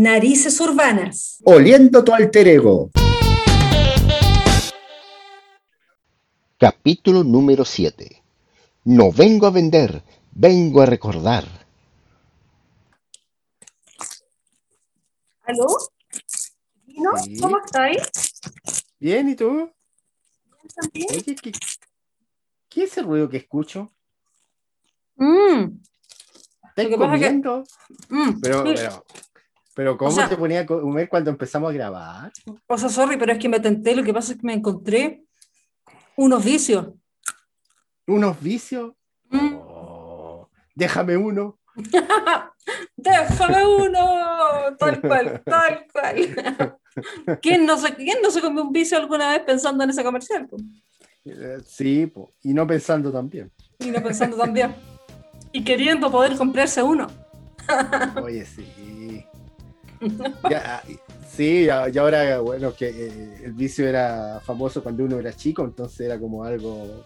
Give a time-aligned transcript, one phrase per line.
[0.00, 1.38] Narices urbanas.
[1.42, 2.88] Oliendo tu alter ego.
[6.56, 8.22] Capítulo número 7.
[8.84, 11.48] No vengo a vender, vengo a recordar.
[15.42, 15.66] ¿Aló?
[16.86, 17.16] ¿No?
[17.16, 17.36] Sí.
[17.40, 17.98] ¿Cómo estáis?
[19.00, 19.68] Bien, ¿y tú?
[20.76, 21.08] ¿También?
[21.10, 21.52] Oye, ¿qué,
[22.68, 23.92] qué es ese ruido que escucho?
[25.16, 25.80] Mm,
[26.68, 27.64] ¿Estás Lo que comiendo?
[28.10, 28.40] mm.
[28.40, 29.04] Pero, pero,
[29.78, 32.32] pero ¿cómo O sea- te ponía a comer cuando empezamos a grabar?
[32.66, 35.22] O sea, sorry, pero es que me tenté, lo que pasa es que me encontré
[36.16, 36.88] unos vicios.
[38.08, 38.94] ¿Unos vicios?
[39.30, 39.54] Mm.
[39.54, 41.60] Oh, déjame uno.
[42.96, 46.78] Déjame uno, tal cual, tal cual.
[47.40, 50.48] ¿Quién no, se, ¿Quién no se comió un vicio alguna vez pensando en ese comercial?
[51.24, 53.52] Eh, sí, po, y no pensando también.
[53.78, 54.74] Y no pensando también.
[55.52, 57.06] Y queriendo poder comprarse uno.
[58.20, 58.66] Oye, sí.
[60.50, 60.98] Ya, y-
[61.28, 66.00] sí, y ahora, bueno, que eh, el vicio era famoso cuando uno era chico, entonces
[66.00, 67.04] era como algo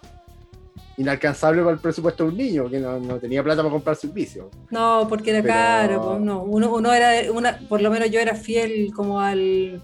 [0.98, 4.14] inalcanzable para el presupuesto de un niño, que no, no tenía plata para comprarse un
[4.14, 4.50] vicio.
[4.70, 6.02] No, porque era Pero- caro.
[6.02, 6.42] po, no.
[6.42, 9.80] Uno, uno era, una, por lo menos yo era fiel como al.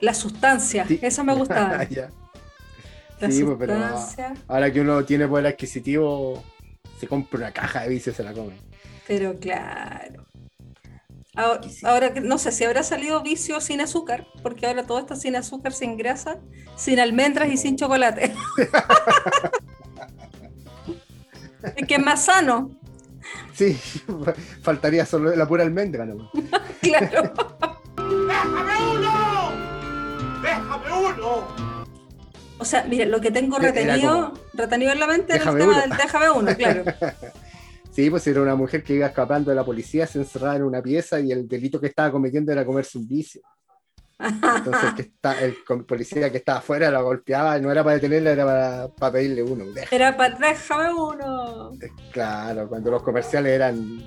[0.00, 0.98] La sustancia, Sí.
[1.02, 1.84] esa me gustaba.
[1.90, 2.10] Ya.
[3.20, 3.74] La Sí, pues, pero-.
[4.48, 6.42] Ahora que uno tiene poder adquisitivo,
[6.98, 8.54] se compra una caja de vicios y se la come.
[9.06, 10.24] Pero claro.
[11.36, 15.16] Ahora, ahora que- no sé si habrá salido vicio sin azúcar, porque ahora todo está
[15.16, 16.38] sin azúcar, sin grasa,
[16.76, 18.34] sin almendras y sin chocolate.
[21.76, 22.70] es que es más sano,
[23.54, 23.78] Sí,
[24.62, 26.30] faltaría solo la pura almendra, ¿no?
[26.82, 27.32] claro.
[27.96, 29.50] ¡Déjame uno!
[30.42, 31.48] ¡Déjame uno!
[32.58, 35.72] O sea, mira, lo que tengo retenido, como, retenido en la mente era el tema
[35.72, 35.80] uno.
[35.80, 36.84] del déjame uno, claro.
[37.94, 40.82] Sí, pues era una mujer que iba escapando de la policía, se encerraba en una
[40.82, 43.40] pieza y el delito que estaba cometiendo era comerse un vicio.
[44.18, 47.94] Entonces el, que está, el com- policía que estaba afuera la golpeaba, no era para
[47.96, 49.64] detenerla, era para, para pedirle uno.
[49.72, 51.70] Deja- Era para déjame uno.
[52.12, 54.02] Claro, cuando los comerciales eran, eran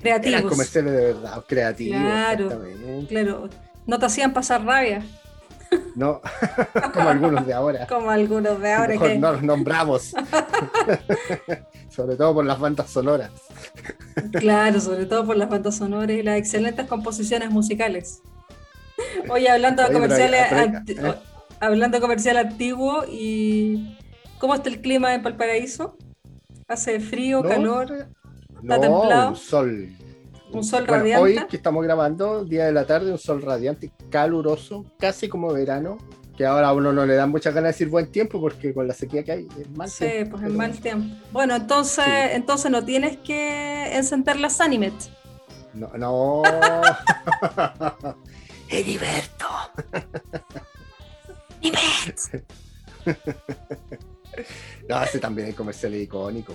[0.00, 0.50] Creativos.
[0.52, 1.98] comerciales de verdad, creativos.
[2.00, 2.62] Claro.
[3.08, 3.48] Claro.
[3.86, 5.02] No te hacían pasar rabia,
[5.94, 6.20] No,
[6.94, 7.86] como algunos de ahora.
[7.86, 9.18] como algunos de ahora Mejor que.
[9.18, 10.12] no los nombramos.
[11.88, 13.30] Sobre todo por las bandas sonoras.
[14.32, 18.20] Claro, sobre todo por las bandas sonoras y las excelentes composiciones musicales.
[19.30, 21.14] Oye, hablando de comerciales, ¿eh?
[21.60, 23.96] hablando de comercial antiguo y
[24.38, 25.96] ¿cómo está el clima en Valparaíso?
[26.68, 28.08] ¿Hace frío, No, calor,
[28.62, 29.28] No, templado?
[29.30, 29.88] un sol.
[30.52, 31.22] Un sol Bueno, radiante?
[31.22, 35.98] hoy que estamos grabando, día de la tarde, un sol radiante, caluroso, casi como verano,
[36.36, 38.86] que ahora a uno no le dan muchas ganas de decir buen tiempo porque con
[38.86, 41.16] la sequía que hay es mal Sí, tiempo, pues en pero- mal tiempo.
[41.32, 42.10] Bueno, entonces, Sí.
[42.32, 44.92] entonces no tienes que encender las Animet.
[45.74, 46.42] No, no.
[48.68, 49.46] Heriberto.
[54.88, 56.52] No, ese también es comercial icónico.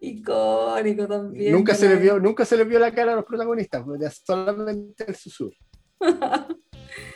[0.00, 1.52] Icónico también.
[1.52, 4.10] Nunca se, les vio, nunca se les vio la cara a los protagonistas, pues, era
[4.10, 5.56] solamente el susurro.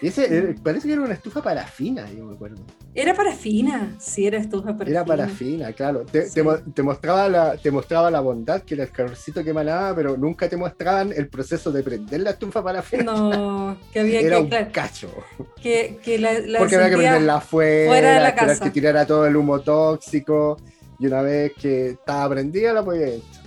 [0.03, 2.63] Y ese eh, parece que era una estufa parafina, yo me acuerdo.
[2.95, 4.91] Era parafina, sí, era estufa parafina.
[4.91, 6.05] Era parafina, claro.
[6.05, 6.35] Te, Sí.
[6.35, 9.95] te mo- te mostraba la, te mostraba la bondad, que era el calorcito que emanaba,
[9.95, 13.05] pero nunca te mostraban el proceso de prender la estufa parafina.
[13.05, 15.11] No, que había era que, un claro, cacho.
[15.63, 18.65] que, que la, la Porque había que prenderla afuera, fuera de la casa.
[18.65, 20.59] que tirara todo el humo tóxico,
[21.01, 23.43] y una vez que estaba prendida la podías echar.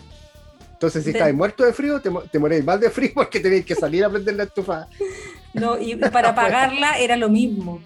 [0.73, 3.63] Entonces, si De- estabas muerto de frío, te, te moréis más de frío porque tenéis
[3.65, 4.87] que salir a prender la estufa.
[5.53, 7.81] No, y para apagarla era lo mismo.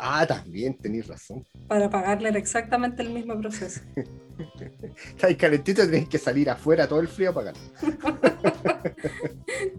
[0.00, 1.44] Ah, también tenéis razón.
[1.66, 3.80] Para apagarla era exactamente el mismo proceso.
[5.08, 7.54] Estáis calentito, tenéis que salir afuera todo el frío a apagar.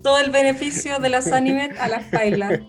[0.03, 2.59] Todo el beneficio de las Animet a las bailas.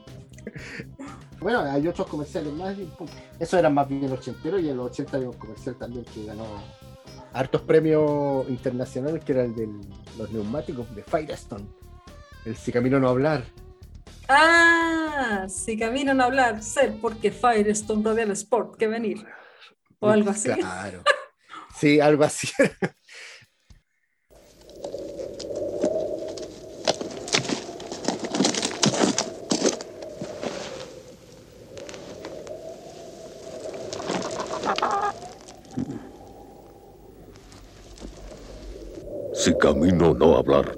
[1.40, 2.78] Bueno, hay otros comerciales más.
[2.78, 3.08] y, pum,
[3.38, 6.44] Eso era más bien ochentero y en los 80 había un comercial también que ganó
[7.32, 9.68] hartos premios internacionales, que era el de
[10.18, 11.66] los neumáticos de Firestone.
[12.44, 13.44] El Si Camino No Hablar.
[14.28, 19.26] Ah, si camino a hablar, ser porque Firestone Radial Sport que venir.
[19.98, 20.50] O algo así.
[20.50, 21.02] Claro.
[21.76, 22.48] Sí, algo así.
[39.40, 40.76] Si camino no hablar,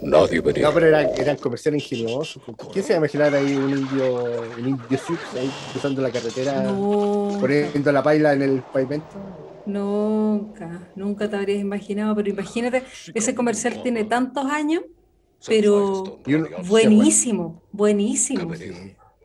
[0.00, 0.62] nadie verá.
[0.62, 2.42] No, pero eran, eran comerciales ingeniosos.
[2.72, 4.24] ¿Quién se va a imaginar ahí un indio,
[4.58, 9.06] un indio Sioux ahí cruzando la carretera, Nunca, poniendo la paila en el pavimento?
[9.66, 14.82] nunca, nunca te habrías imaginado, pero imagínate, ese comercial tiene tantos años
[15.46, 16.20] pero
[16.66, 18.50] buenísimo, buenísimo.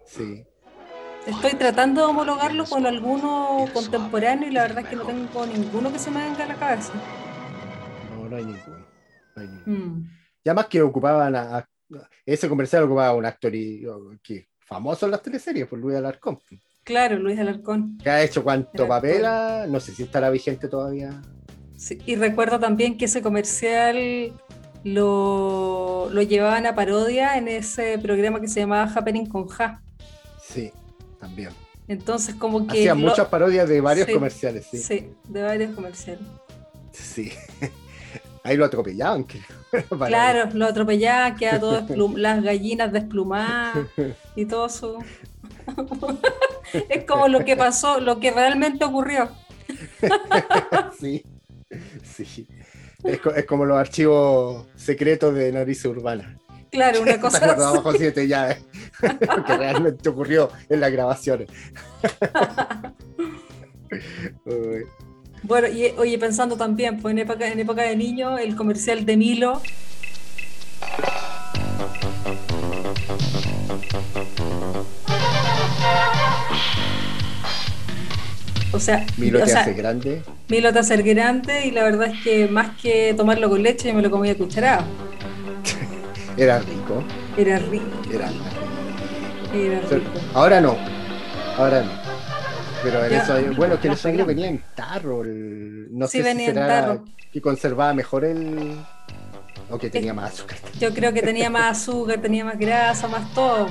[0.06, 0.44] Sí.
[1.26, 5.94] Estoy tratando de homologarlo con alguno contemporáneo y la verdad es que no tengo ninguno
[5.94, 6.94] que se me venga a la cabeza.
[8.28, 8.86] No, no hay ninguno.
[9.36, 9.86] no hay ninguno.
[9.86, 10.10] Mm.
[10.44, 11.70] Y además que ocupaban a, a-
[12.26, 13.86] ese comercial ocupaba un actor y,
[14.22, 16.40] que famoso en las teleseries, por Luis Alarcón,
[16.84, 17.98] Claro, Luis Alarcón.
[17.98, 21.22] que ha hecho cuánto papel, ha- no sé si estará vigente todavía.
[21.78, 24.34] Sí, y recuerdo también que ese comercial
[24.84, 29.82] lo, lo llevaban a parodia en ese programa que se llamaba Happening con Ja.
[30.42, 30.72] Sí,
[31.20, 31.50] también.
[31.88, 32.80] Entonces, como que.
[32.80, 34.78] Hacían lo- muchas parodias de varios Sí, comerciales, sí.
[34.78, 36.26] Sí, de varios comerciales.
[36.92, 37.32] Sí.
[38.48, 39.26] Ahí lo atropellaban,
[40.08, 41.84] Claro, lo atropellaban, queda todo
[42.18, 43.76] las gallinas desplumadas
[44.36, 45.00] y todo eso.
[46.90, 49.30] es como lo que pasó, lo que realmente ocurrió.
[50.98, 51.26] Sí.
[52.04, 52.48] Sí.
[53.04, 56.38] Es, co- es como los archivos secretos de Nariz Urbana.
[56.72, 57.78] Claro, una cosa guardado así.
[57.78, 58.64] bajo siete llaves.
[59.02, 61.50] Lo que realmente ocurrió en las grabaciones.
[65.44, 69.18] Bueno, y oye, pensando también, pues en época, en época de niño, el comercial de
[69.18, 69.62] Milo.
[78.74, 80.22] O sea, Milo o te sea, hace grande.
[80.50, 83.94] Milo te hace grande y la verdad es que más que tomarlo con leche, yo
[83.94, 84.83] me lo comía cucharado.
[86.38, 87.04] Era rico.
[87.38, 88.44] Era rico, Era rico.
[89.56, 90.12] era rico.
[90.33, 90.75] Ahora no.
[91.57, 92.06] Ahora no.
[92.92, 95.24] Pero en eso, bueno, que el sangre venía en tarro.
[95.24, 97.06] el- no Sí, sé si en será tarro.
[97.31, 98.78] que conservaba mejor el.
[99.69, 100.57] O que tenía más azúcar.
[100.80, 103.68] Yo creo que tenía más azúcar, tenía más grasa, más todo.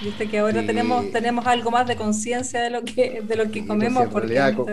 [0.00, 0.66] Viste que ahora Sí.
[0.66, 4.04] tenemos, tenemos algo más de conciencia de lo que, de lo que Sí, comemos.
[4.10, 4.66] pues, en realidad,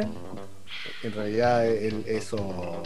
[1.04, 2.82] En realidad, el- eso,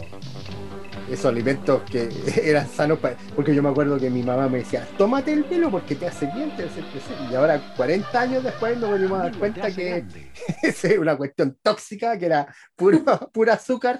[1.09, 2.09] esos alimentos que
[2.43, 2.99] eran sanos,
[3.35, 6.27] porque yo me acuerdo que mi mamá me decía, tómate el pelo porque te hace
[6.33, 7.17] bien, te hace crecer.
[7.31, 10.05] Y ahora, 40 años después, nos venimos a dar cuenta que
[10.63, 13.03] es una cuestión tóxica, que era puro,
[13.33, 13.99] pura azúcar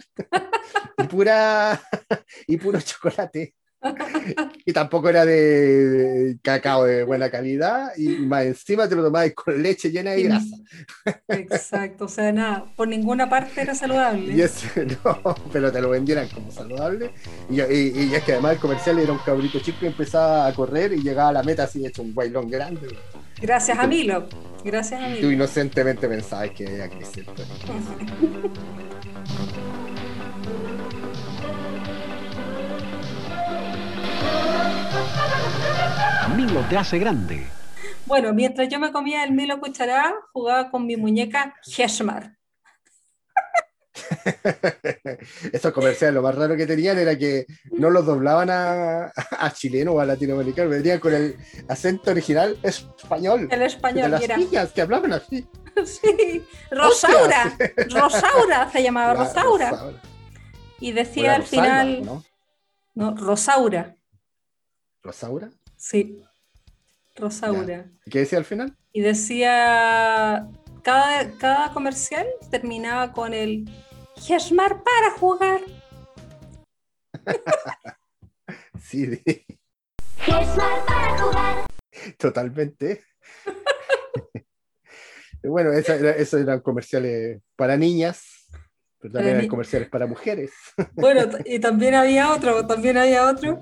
[0.98, 1.82] y, pura,
[2.48, 3.56] y puro chocolate.
[4.66, 9.62] Y tampoco era de, cacao de buena calidad, y más encima te lo tomabas con
[9.62, 10.56] leche llena de grasa.
[11.28, 14.34] Exacto, o sea, nada, por ninguna parte era saludable.
[14.34, 14.68] Y eso,
[15.06, 17.12] no, pero te lo vendieran como saludable.
[17.50, 20.54] Y, y- y es que además el comercial era un cabrito chico que empezaba a
[20.54, 22.88] correr y llegaba a la meta así hecho un bailón grande.
[23.42, 24.28] Gracias a Milo,
[24.64, 25.32] gracias a Y tú Milo.
[25.34, 26.90] inocentemente pensabas que iba a
[36.36, 37.46] Milo te hace grande.
[38.06, 42.36] Bueno, mientras yo me comía el Milo cucharada, jugaba con mi muñeca Heshmar.
[45.54, 49.94] Esos comerciales, lo más raro que tenían era que no los doblaban a, a chileno
[49.94, 51.38] o a latinoamericano, venían con el
[51.70, 53.48] acento original español.
[53.50, 54.38] El de español las y era.
[54.38, 55.48] niñas que hablaban así.
[55.84, 56.42] Sí,
[56.72, 57.54] Rosaura,
[57.90, 59.70] Rosaura se llamaba La Rosaura.
[59.72, 60.02] Rosaura.
[60.80, 62.24] Y decía al Rosalba, final, ¿no?
[62.94, 63.98] no, Rosaura,
[65.04, 65.50] ¿Rosaura?
[65.76, 66.24] sí,
[67.16, 67.90] Rosaura.
[68.06, 68.76] ¿Y qué decía al final?
[68.92, 70.48] Y decía,
[70.84, 73.66] cada, cada comercial terminaba con el
[74.28, 75.62] Heshmar para jugar.
[78.82, 79.44] Sí, de-
[82.20, 83.04] totalmente.
[85.44, 88.48] bueno, esa era- esos eran comerciales para niñas,
[89.00, 90.52] pero Para también eran comerciales para mujeres.
[90.94, 93.60] Bueno, y también había otro, también había otro,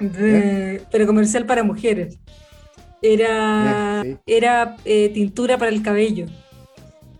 [0.00, 2.18] de- pero comercial para mujeres.
[3.02, 4.16] Era, Sí.
[4.26, 6.26] era eh, tintura para el cabello.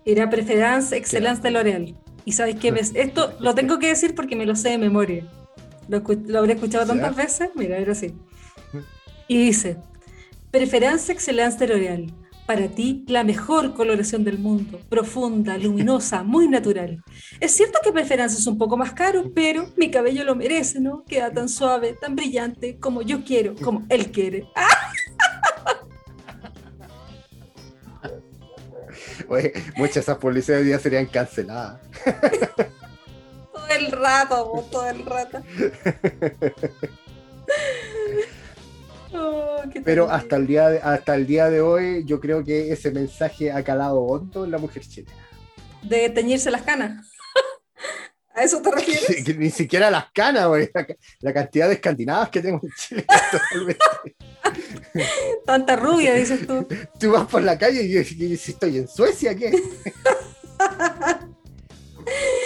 [0.05, 1.95] Era Preference Excellence de L'Oreal.
[2.25, 5.25] Y sabes qué esto lo tengo que decir porque me lo sé de memoria.
[5.89, 7.51] Lo, lo habré escuchado tantas veces.
[7.55, 8.13] Mira, era así.
[9.29, 9.77] Y dice:
[10.51, 12.13] Preference Excellence de L'Oreal.
[12.47, 14.81] Para ti, la mejor coloración del mundo.
[14.89, 17.03] Profunda, luminosa, muy natural.
[17.41, 21.05] Es cierto que Preference es un poco más caro, pero mi cabello lo merece, ¿no?
[21.05, 24.45] Queda tan suave, tan brillante, como yo quiero, como él quiere.
[24.55, 24.69] ¡Ah!
[29.29, 31.81] Oye, muchas de esas publicidades hoy día serían canceladas.
[33.53, 35.43] Todo el rato, po, todo el rato.
[39.15, 42.91] Oh, Pero hasta el, día de, hasta el día de hoy yo creo que ese
[42.91, 45.17] mensaje ha calado hondo en la mujer chilena.
[45.83, 47.11] De teñirse las canas.
[48.35, 49.07] ¿A eso te refieres?
[49.25, 50.69] Que Ni siquiera las canas, güey.
[50.75, 50.87] La,
[51.21, 53.07] la cantidad de escandinavas que tenemos en Chile.
[53.31, 54.16] totalmente-
[55.47, 56.67] Tanta rubia, dices tú.
[56.99, 59.53] Tú vas por la calle y yo dices, estoy en Suecia, ¿qué?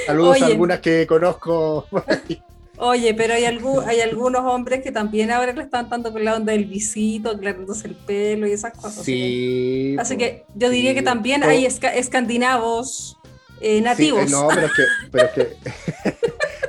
[0.07, 1.87] Saludos a algunas que conozco.
[2.83, 6.35] Oye, pero hay, algu- hay algunos hombres que también ahora le están dando con la
[6.35, 9.04] onda del visito, aclarándose el pelo y esas cosas.
[9.04, 9.97] Sí.
[9.99, 10.97] Así que yo diría sí.
[10.97, 13.19] que también hay esca- escandinavos
[13.61, 14.23] eh, nativos.
[14.23, 14.83] eh, no, pero es que.
[15.12, 15.57] Pero, es que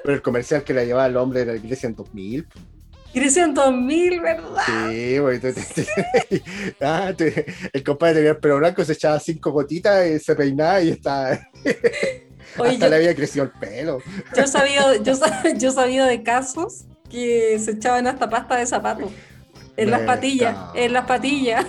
[0.03, 2.45] pero el comercial que la llevaba el hombre de la iglesia en 2000.
[3.13, 3.19] Po.
[3.19, 4.61] Crecen 2000, ¿verdad?
[4.89, 5.39] Sí, güey.
[6.81, 7.13] ah,
[7.73, 11.49] el compadre tenía el pelo blanco, se echaba cinco gotitas y se peinaba y está,
[12.57, 13.99] Oye, hasta yo, le había crecido el pelo.
[14.35, 15.13] yo he sabido, yo,
[15.57, 19.11] yo sabido de casos que se echaban hasta pasta de zapato.
[19.77, 21.65] En las patillas, está- en las patillas.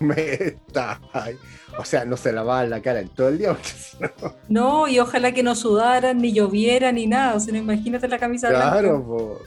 [0.00, 1.00] Me está.
[1.12, 1.36] ay.
[1.78, 4.34] O sea, no se lavaban la cara en todo el día, porque si no.
[4.48, 7.34] No, y ojalá que no sudaran, ni lloviera, ni nada.
[7.34, 9.06] O sea, no, imagínate la camisa Claro, blanca.
[9.06, 9.42] po.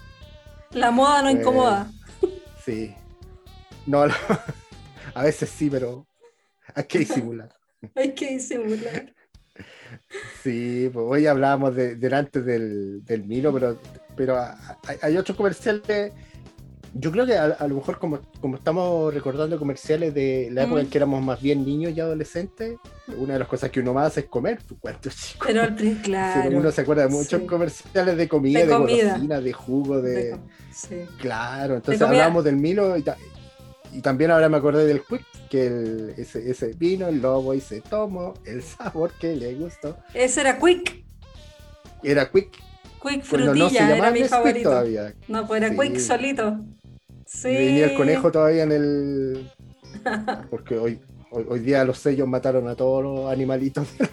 [0.72, 1.92] La moda no Eh, incomoda.
[2.64, 2.94] Sí.
[3.86, 4.14] No, no,
[5.14, 6.06] a veces sí, pero
[6.76, 7.50] hay que disimular.
[7.96, 9.14] Hay que disimular.
[10.42, 13.80] Sí, pues hoy hablábamos de, delante del, del Milo, pero,
[14.16, 16.12] pero hay, hay otros comerciales.
[17.00, 20.82] Yo creo que a, a lo mejor como, como estamos recordando comerciales de la época
[20.82, 20.90] en Mm.
[20.90, 22.78] que éramos más bien niños y adolescentes,
[23.18, 25.46] una de las cosas que uno más hace es comer, pues cuánto chico.
[25.48, 25.68] Pero
[26.02, 26.58] claro.
[26.58, 27.46] uno se acuerda de muchos sí.
[27.48, 29.04] comerciales de comida, De de, comida.
[29.12, 30.12] golosinas, de jugo, de...
[30.14, 30.38] De
[30.74, 30.96] sí.
[31.20, 32.20] Claro, entonces comida.
[32.24, 33.18] hablábamos del Milo y, ta-
[33.94, 37.62] y también ahora me acordé del Quick, que el- ese, ese vino, el lobo y
[37.62, 39.98] se tomó el sabor que le gustó.
[40.14, 41.04] Ese era Quick.
[42.04, 42.52] Era Quick,
[43.02, 44.70] Quick frutilla no se era mi favorito.
[44.70, 45.14] todavía.
[45.28, 45.78] No, pues era Sí.
[45.80, 46.60] Quick solito.
[47.28, 47.50] Sí.
[47.50, 49.52] Venía el conejo todavía en el...
[50.50, 51.00] Porque hoy,
[51.32, 54.08] hoy, hoy día los sellos mataron a todos los animalitos de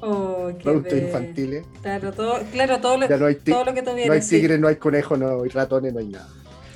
[0.00, 1.64] Oh, productos infantiles.
[1.82, 4.06] Claro, todo, claro, todo lo, no todo lo que tuviera.
[4.08, 4.36] no hay sí.
[4.36, 6.28] tigres, no hay conejos, no hay ratones, no hay nada.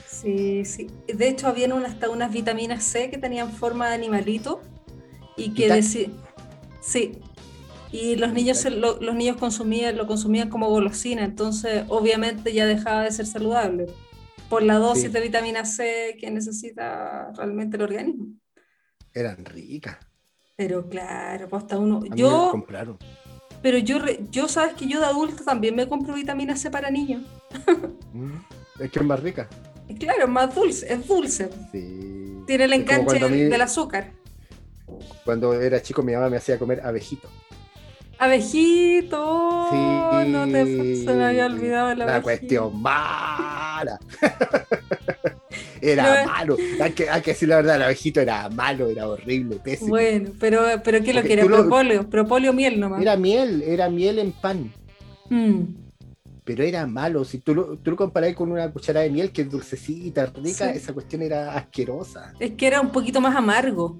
[0.09, 0.89] Sí, sí.
[1.07, 4.61] De hecho, habían una- hasta unas vitaminas C que tenían forma de animalito
[5.37, 6.13] y que ¿Vita- decían.
[6.83, 7.19] Sí.
[7.93, 12.67] Y los niños, se lo, los niños consumían, lo consumían como golosina, entonces obviamente ya
[12.67, 13.87] dejaba de ser saludable
[14.50, 15.09] por la dosis Sí.
[15.09, 18.26] de vitamina C que necesita realmente el organismo.
[19.14, 19.97] Eran ricas.
[20.57, 21.97] Pero claro, pues hasta uno.
[21.99, 22.99] A mí me Yo, compraron.
[23.62, 23.97] pero yo,
[24.30, 27.23] yo sabes que yo de adulta también me compro vitamina C para niños.
[28.12, 28.33] Mm,
[28.80, 29.49] Es que es más rica.
[30.00, 31.49] Claro, es más dulce, es dulce.
[31.71, 32.42] Sí.
[32.47, 34.11] Tiene el enganche mí- del azúcar.
[35.25, 37.28] Cuando era chico, mi mamá me hacía comer abejito.
[38.19, 40.28] Abejito, Sí.
[40.30, 42.23] no te se me había olvidado la abejita.
[42.23, 42.83] cuestión
[43.85, 43.99] mala.
[45.81, 46.57] era No malo.
[46.81, 49.91] Hay que, hay que decir la verdad, el abejito era malo, era horrible, pésimo.
[49.91, 53.01] Bueno, pero, pero ¿qué lo tú lo- Propóleo, propóleo miel nomás.
[53.01, 54.73] Era miel, era miel en pan.
[55.29, 55.63] Mm,
[56.45, 57.25] Pero era malo.
[57.25, 60.71] Si tú lo, tú lo comparás con una cucharada de miel que es dulcecita, rica,
[60.73, 60.77] Sí.
[60.79, 62.33] esa cuestión era asquerosa.
[62.41, 63.97] Es que era un poquito más amargo.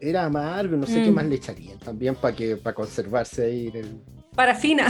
[0.00, 1.14] Era amargo, no sé qué Mm.
[1.14, 4.00] más le echarían también para que para conservarse ahí en el.
[4.34, 4.86] Parafina.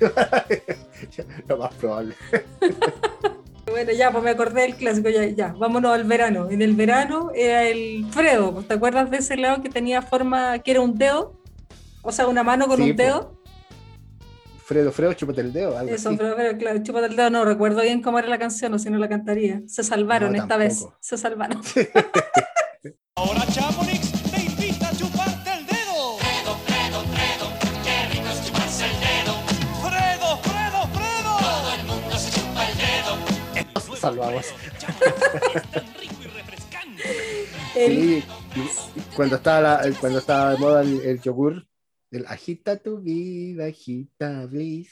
[1.48, 2.14] Lo más probable.
[3.70, 6.50] Bueno, ya, pues me acordé del clásico, ya, ya, vámonos al verano.
[6.50, 10.58] En el verano era el Fredo, pues, ¿te acuerdas de ese helado que tenía forma,
[10.58, 11.40] que era un dedo?
[12.02, 13.40] O sea, una mano con Sí, un pues, dedo.
[14.64, 16.18] Fredo, Fredo, chúpate el dedo, algo Eso, así.
[16.18, 18.90] pero, pero claro, chúpate el dedo, no recuerdo bien cómo era la canción, o si
[18.90, 19.62] no la cantaría.
[19.68, 21.60] Se salvaron No, esta vez, se salvaron.
[23.14, 23.99] Ahora Chamonix
[34.00, 34.46] Salvamos.
[35.72, 37.02] Tan rico y refrescante.
[37.76, 38.24] El- Sí,
[39.14, 41.66] cuando estaba, la- cuando estaba de moda el, el yogur,
[42.10, 44.90] el agita tu vida, agita bliss.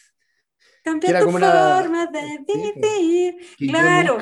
[0.84, 2.72] Cambia era tu como una- forma de Sí.
[2.76, 3.36] vivir.
[3.70, 4.18] Claro.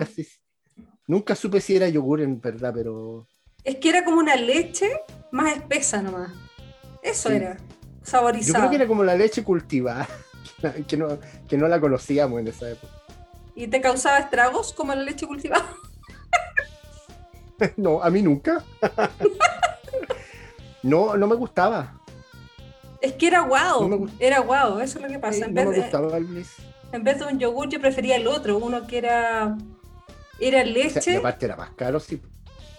[1.07, 3.28] nunca, supe si era yogur en verdad, pero
[3.62, 4.88] Es que era como una leche
[5.33, 6.33] más espesa nomás.
[7.02, 7.35] Eso Sí.
[7.37, 7.57] era.
[8.40, 10.09] yo creo que era como la leche cultivada,
[10.88, 12.93] que no, que no la conocíamos en esa época.
[13.56, 15.66] ¿Y te causaba estragos como la leche cultivada?
[17.78, 18.62] No, a mí nunca.
[20.82, 21.94] No, no me gustaba.
[23.00, 23.88] Es que era guau.
[23.88, 25.46] No era guau, eso es lo que pasa.
[25.46, 26.52] En, no vez me de, gustaba el bliss.
[26.92, 29.56] en vez de un yogur, yo prefería el otro, uno que era.
[30.38, 32.20] Era O sea, leche, y aparte era más caro, sí.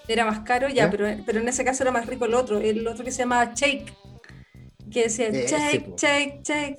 [0.07, 0.91] era más caro, ya, ¿Ya?
[0.91, 3.53] pero, pero en ese caso era más rico el otro, el otro que se llamaba
[3.55, 3.91] shake.
[4.91, 6.77] Que decía shake, shake, shake.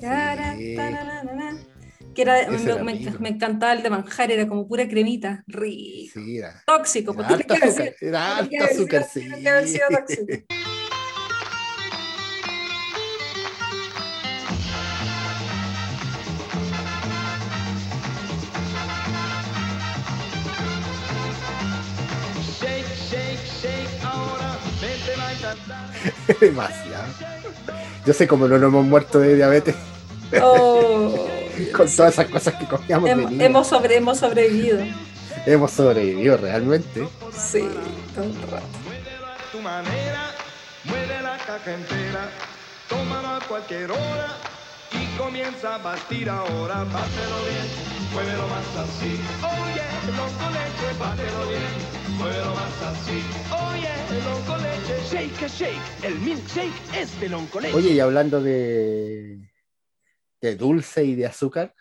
[2.18, 6.10] Que era, me, era me- me encantaba el de manjar, era como pura cremita, rico.
[6.14, 6.60] Sí, era.
[6.66, 9.06] Tóxico, Era haber azúcar, era sido- azúcar,
[10.08, 10.16] sí.
[26.40, 27.04] Demasiado.
[28.06, 29.74] Yo sé cómo no nos hemos muerto de diabetes.
[30.42, 30.67] Oh,
[31.76, 33.42] con todas esas cosas que comíamos de Hem- niños.
[33.44, 34.78] hemos, sobre, hemos sobrevivido.
[35.46, 37.08] Hemos sobrevivido realmente.
[37.36, 37.68] Sí,
[38.14, 38.66] todo el rato.
[38.66, 40.30] A tu manera,
[40.84, 42.28] mueve la caja entera,
[42.88, 44.36] tómalo a cualquier hora
[44.92, 46.84] y comienza a batir ahora.
[46.84, 47.66] Bátelo bien,
[48.12, 49.20] muévelo más así.
[49.42, 49.82] Oye,
[50.16, 53.22] los con leche, bátelo bien, muévelo más así.
[53.70, 53.90] Oye,
[54.24, 55.80] los con leche, Shake, shake.
[56.02, 57.74] El milkshake es de Loncoleche.
[57.76, 59.38] Oye, y hablando de,
[60.40, 61.74] de dulce y de azúcar,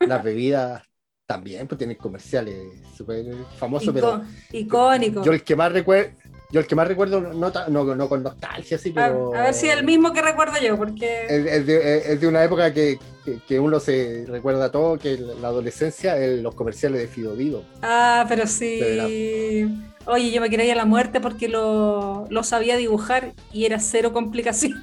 [0.00, 0.82] las bebidas
[1.26, 2.56] también pues tienen comerciales
[2.96, 3.24] súper
[3.56, 5.22] famosos, pero Ico- icónico.
[5.24, 6.10] yo el que más recuerdo,
[6.50, 9.68] yo el que más recuerdo, no, no, no con nostalgia, sí, pero a ver si
[9.68, 13.38] el mismo que recuerdo yo, porque es, es de, es de una época que, que,
[13.46, 17.64] que uno se recuerda todo, que la adolescencia, el- los comerciales de Fido Dido.
[17.82, 19.68] Ah, pero sí.
[20.06, 23.78] Oye, yo me quería ir a la muerte porque lo, lo sabía dibujar y era
[23.78, 24.82] cero complicación.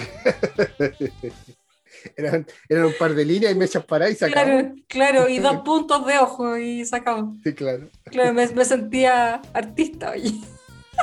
[2.16, 4.44] eran, eran un par de líneas y mechas paradas y acabó.
[4.46, 7.36] Claro, claro, y dos puntos de ojo y sacamos.
[7.44, 7.88] Sí, claro.
[8.04, 10.34] Claro, me, me sentía artista, oye.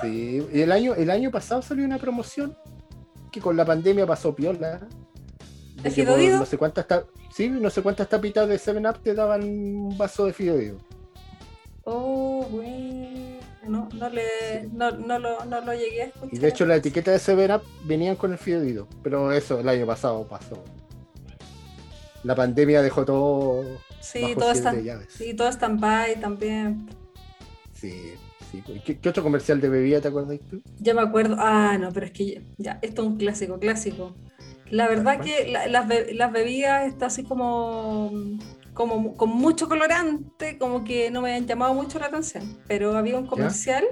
[0.01, 2.55] Sí, y el año, el año pasado salió una promoción
[3.31, 4.87] que con la pandemia pasó piola.
[5.81, 6.19] ¿De que por?
[6.19, 10.25] No sé cuántas ta- sí, no sé cuántas tapitas de 7-Up te daban un vaso
[10.25, 10.77] de Fido Dido.
[11.83, 13.37] Oh, bueno.
[13.67, 16.33] No, no, le, no, no, lo, no lo llegué a escuchar.
[16.33, 18.87] Y de hecho la etiqueta de 7-Up venían con el Fido Dido.
[19.03, 20.63] Pero eso el año pasado pasó.
[22.23, 23.63] La pandemia dejó todo
[23.99, 25.07] Sí, bajo todo está, llaves.
[25.09, 26.87] sí, todo está en by también.
[27.73, 28.13] Sí,
[28.51, 28.63] sí.
[28.85, 30.61] ¿Qué, qué otro comercial de bebida te acuerdas tú?
[30.79, 31.35] Ya me acuerdo.
[31.39, 34.15] Ah, no, pero es que ya, ya, esto es un clásico, clásico.
[34.69, 38.11] La verdad que la- las, be- las bebidas está así como,
[38.73, 42.43] como con mucho colorante, como que no me han llamado mucho la atención.
[42.67, 43.85] Pero había un comercial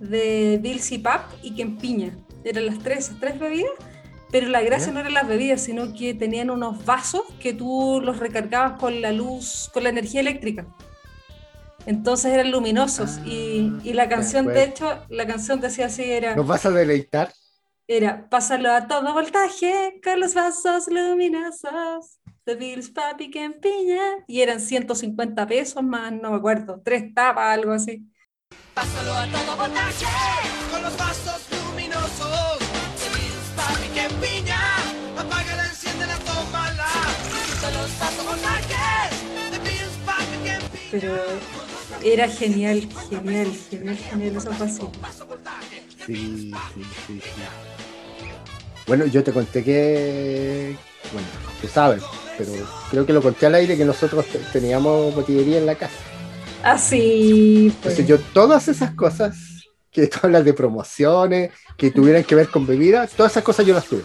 [0.00, 2.16] de Bills y Pap y Piña.
[2.44, 3.72] Eran las tres, tres bebidas.
[4.30, 8.18] Pero la gracia no eran las bebidas, sino que tenían unos vasos que tú los
[8.18, 10.66] recargabas con la luz, con la energía eléctrica.
[11.86, 13.18] Entonces eran luminosos.
[13.24, 16.34] y, y la canción, de hecho, la canción decía así, era...
[16.34, 17.32] ¿Nos vas a deleitar?
[17.88, 24.00] Era, pásalo a todo voltaje con los vasos luminosos de Bills Papi que empiña.
[24.26, 28.04] Y eran 150 pesos más, no me acuerdo, tres tapas, algo así.
[28.74, 30.04] Pásalo a todo voltaje
[30.72, 31.55] con los vasos luminosos.
[40.90, 41.14] Pero
[42.02, 44.90] era genial, genial, genial, genial esa pasión.
[46.06, 47.20] Sí, sí, sí, sí.
[48.86, 50.76] Bueno, yo te conté que.
[51.12, 51.26] Bueno,
[51.60, 52.02] tú sabes,
[52.38, 52.52] pero
[52.90, 55.94] creo que lo conté al aire que nosotros te- teníamos botillería en la casa.
[56.62, 57.98] Así, pues.
[57.98, 59.36] Entonces, yo todas esas cosas
[59.90, 63.74] que tú hablas de promociones, que tuvieran que ver con bebidas, todas esas cosas yo
[63.74, 64.02] las tuve.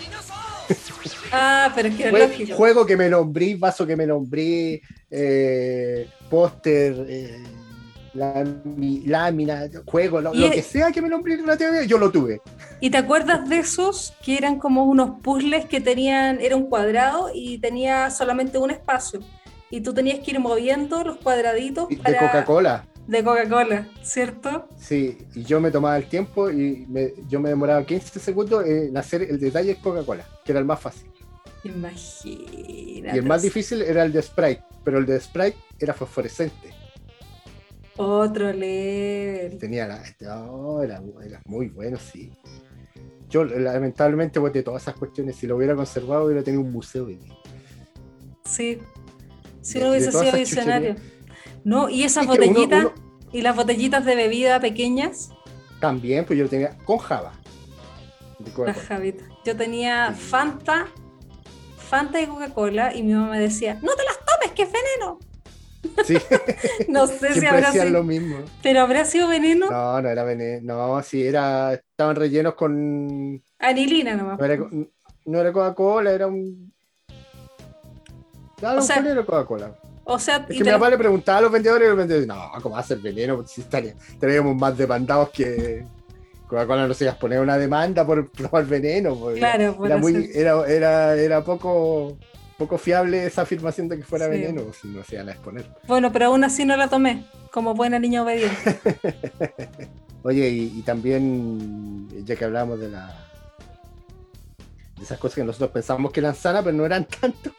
[1.33, 2.55] Ah, pero es que Jue- lógico.
[2.55, 7.43] juego que me nombré, vaso que me nombré, eh, póster, eh,
[8.13, 12.41] lámina, juego, lo, Y lo es- que sea que me nombré relativamente, yo lo tuve.
[12.79, 17.29] ¿Y te acuerdas de esos que eran como unos puzzles que tenían, era un cuadrado
[17.33, 19.21] y tenía solamente un espacio?
[19.69, 22.85] Y tú tenías que ir moviendo los cuadraditos De Coca-Cola.
[23.11, 24.69] De Coca-Cola, ¿cierto?
[24.77, 28.95] Sí, y yo me tomaba el tiempo y me- yo me demoraba 15 segundos en
[28.95, 31.11] hacer el detalle de Coca-Cola, que era el más fácil.
[31.63, 33.15] Imagínate.
[33.15, 36.73] Y el más difícil era el de Sprite, pero el de Sprite era fosforescente.
[37.97, 39.57] Otro level.
[39.59, 40.01] Tenía la.
[40.49, 42.31] oh, era, era muy bueno, sí.
[43.29, 45.35] Yo lamentablemente boté todas esas cuestiones.
[45.35, 47.07] Si lo hubiera conservado, hubiera tenido un museo.
[48.45, 48.79] Sí.
[49.61, 50.95] Si De- no hubiese de sido visionario.
[51.63, 52.93] No, y esas Es botellitas, uno-
[53.31, 55.29] y las botellitas de bebida pequeñas,
[55.79, 57.33] También, pues yo lo tenía con Java.
[58.65, 59.27] las javitas.
[59.45, 60.11] Yo tenía.
[60.13, 60.87] Fanta,
[61.77, 65.19] Fanta y Coca-Cola, y mi mamá me decía, no te las tomes, que es veneno.
[66.05, 66.15] Sí,
[66.89, 68.37] No sé si habrá sido, lo mismo.
[68.61, 69.67] pero habrá sido veneno.
[69.69, 70.75] No, no era veneno.
[70.95, 71.73] No, sí, era.
[71.73, 73.41] Estaban rellenos con.
[73.57, 74.37] Anilina nomás.
[74.39, 74.57] No era,
[75.25, 76.71] no era Coca-Cola, era un.
[78.57, 79.75] Claro, O sea, ¿cuál era Coca-Cola?
[80.03, 82.51] O sea, Es que mi papá le preguntaba a los vendedores y los vendedores, no,
[82.61, 83.45] ¿cómo va a ser veneno?
[83.45, 85.85] Si estaría- estaríamos más demandados que
[86.47, 89.15] Coca-Cola no se iba a poner una demanda por probar veneno.
[89.15, 92.17] porque Claro, era, muy, era, era, era poco,
[92.57, 94.31] poco fiable esa afirmación de que fuera Sí.
[94.31, 95.65] veneno, si no se iban a exponer.
[95.87, 98.79] Bueno, pero aún así no la tomé, como buena niña obediente.
[100.23, 103.15] Oye, y, y también, ya que hablábamos de la
[104.97, 107.51] de esas cosas que nosotros pensábamos que eran sanas, pero no eran tanto.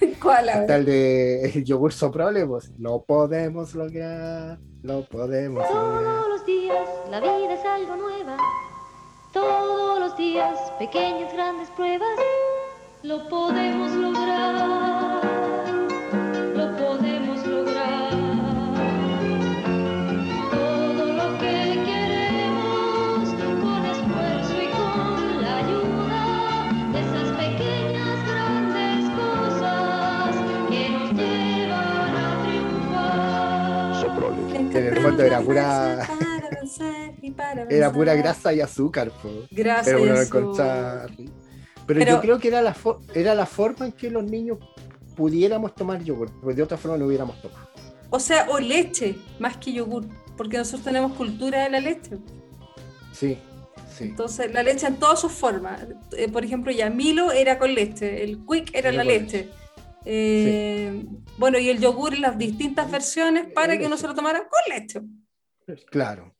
[0.22, 0.48] ¿Cuál?
[0.48, 0.60] A ver?
[0.62, 6.02] Está el de el yogur soprole, pues lo podemos lograr, lo podemos lograr.
[6.02, 8.36] Todos los días la vida es algo nueva.
[9.32, 12.18] Todos los días pequeñas, grandes pruebas.
[13.02, 14.79] Lo podemos lograr.
[35.02, 36.06] Fondo era pura-
[37.22, 39.30] y Era pura grasa y azúcar, po.
[39.50, 40.40] Grasa Pero y lo azúcar.
[40.42, 41.32] encontraba rico.
[41.86, 42.76] Pero, Pero- yo creo que era la,
[43.14, 44.58] era la forma en que los niños
[45.16, 47.68] pudiéramos tomar yogur, porque de otra forma no hubiéramos tomado.
[48.10, 50.04] O sea, o leche, más que yogur,
[50.36, 52.18] porque nosotros tenemos cultura de la leche.
[53.12, 53.38] Sí,
[53.96, 54.04] sí.
[54.04, 55.80] Entonces, la leche en todas sus formas.
[56.16, 59.48] Eh, por ejemplo, ya Milo era con leche, el Quick era Era la leche.
[60.04, 61.04] Eh,
[61.36, 64.60] Bueno, y el yogur en las distintas versiones para que uno se lo tomara con
[64.78, 65.00] leche.
[65.90, 66.34] Claro,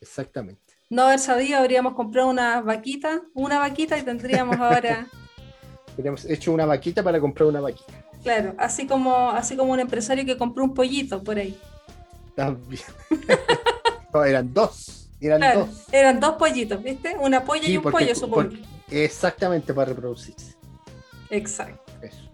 [0.00, 0.74] exactamente.
[0.90, 5.06] No haber sabido, habríamos comprado una vaquita, una vaquita y tendríamos ahora,
[5.96, 7.92] Hubiéramos hecho una vaquita para comprar una vaquita.
[8.22, 11.58] claro, así como, así como un empresario que compró un pollito por ahí.
[12.36, 12.82] También.
[14.14, 15.08] no, eran dos.
[15.20, 15.84] Eran Claro, dos.
[15.90, 17.16] eran dos pollitos, ¿viste?
[17.18, 18.50] Una polla Sí, y un porque- pollo, supongo.
[18.50, 18.62] porque-
[19.04, 20.54] Exactamente para reproducirse.
[21.30, 21.82] Exacto.
[22.00, 22.27] Eso.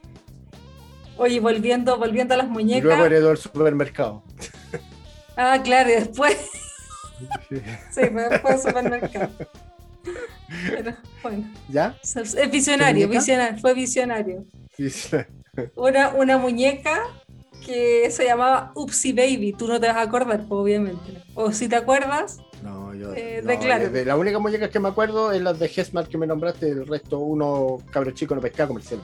[1.16, 2.85] Oye, volviendo, volviendo a las Y muñecas.
[2.85, 4.22] luego heredó el supermercado.
[5.37, 6.37] Ah, claro, y después.
[7.48, 7.57] sí,
[8.12, 9.31] fue después del supermercado.
[10.70, 11.96] Pero, bueno, ¿Ya?
[12.05, 13.09] es visionario,
[13.61, 14.44] fue visionario.
[14.77, 15.16] Sí, sí.
[15.74, 17.00] Una, una muñeca
[17.66, 21.20] que se llamaba Upsy Baby, tú no te vas a acordar, pues, obviamente.
[21.35, 23.12] O si te acuerdas, No, yo.
[23.14, 23.90] Eh, no, declaro.
[23.90, 26.87] de la única muñeca que me acuerdo es las de Hesmar que me nombraste, el
[26.87, 29.00] resto uno cabro chico no pescaba comercial.